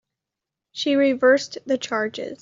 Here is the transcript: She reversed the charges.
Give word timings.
She 0.71 0.95
reversed 0.95 1.59
the 1.67 1.77
charges. 1.77 2.39